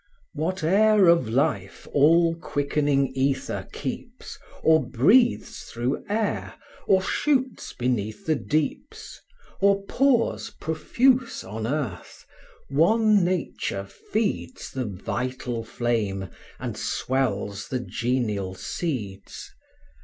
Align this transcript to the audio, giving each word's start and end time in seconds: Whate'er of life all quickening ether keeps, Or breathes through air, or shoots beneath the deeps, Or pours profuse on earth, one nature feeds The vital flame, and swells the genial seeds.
Whate'er 0.33 1.07
of 1.07 1.29
life 1.29 1.87
all 1.93 2.33
quickening 2.33 3.09
ether 3.13 3.67
keeps, 3.71 4.39
Or 4.63 4.83
breathes 4.83 5.61
through 5.65 6.03
air, 6.09 6.55
or 6.87 7.03
shoots 7.03 7.73
beneath 7.73 8.25
the 8.25 8.33
deeps, 8.33 9.21
Or 9.59 9.83
pours 9.83 10.49
profuse 10.59 11.43
on 11.43 11.67
earth, 11.67 12.25
one 12.69 13.23
nature 13.23 13.85
feeds 13.85 14.71
The 14.71 14.85
vital 14.85 15.63
flame, 15.63 16.29
and 16.57 16.75
swells 16.75 17.67
the 17.67 17.79
genial 17.79 18.55
seeds. 18.55 19.51